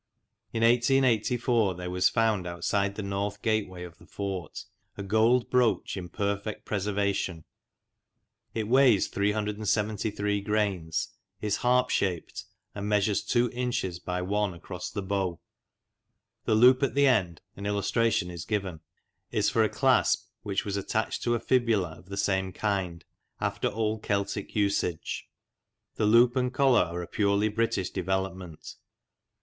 [0.51, 4.63] In 1884 there was found outside the north gateway of the fort
[4.97, 7.43] a gold brooch in perfect preser vation.
[8.55, 11.09] It weighs 373 grains,
[11.39, 15.39] is harp shaped, and measures two inches by one across the bow.
[16.45, 18.79] The loop at the end (an illustration is given)
[19.29, 23.05] is for a clasp, which was attached to a fibula of the same kind,
[23.39, 25.29] after old Celtic usage.
[25.97, 28.77] The loop and collar are a purely British develop ment.